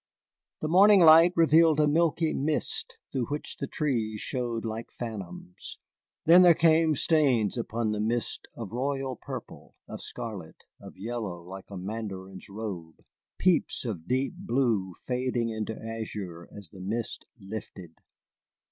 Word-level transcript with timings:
The 0.61 0.67
morning 0.67 0.99
light 1.01 1.31
revealed 1.35 1.79
a 1.79 1.87
milky 1.87 2.33
mist 2.33 2.97
through 3.11 3.27
which 3.27 3.57
the 3.57 3.67
trees 3.67 4.19
showed 4.19 4.65
like 4.65 4.89
phantoms. 4.89 5.77
Then 6.25 6.41
there 6.41 6.55
came 6.55 6.95
stains 6.95 7.55
upon 7.55 7.91
the 7.91 7.99
mist 7.99 8.47
of 8.55 8.71
royal 8.71 9.15
purple, 9.15 9.75
of 9.87 10.01
scarlet, 10.01 10.63
of 10.79 10.97
yellow 10.97 11.43
like 11.43 11.69
a 11.69 11.77
mandarin's 11.77 12.49
robe, 12.49 13.03
peeps 13.37 13.85
of 13.85 14.07
deep 14.07 14.33
blue 14.37 14.95
fading 15.05 15.49
into 15.49 15.77
azure 15.79 16.49
as 16.51 16.71
the 16.71 16.81
mist 16.81 17.27
lifted. 17.39 17.91